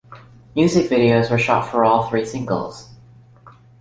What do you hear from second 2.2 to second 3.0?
singles.